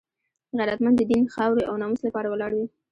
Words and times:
غیرتمند 0.57 0.95
د 0.97 1.01
دین، 1.11 1.23
خاورې 1.33 1.63
او 1.69 1.75
ناموس 1.81 2.01
لپاره 2.07 2.27
ولاړ 2.29 2.51
وي 2.53 2.65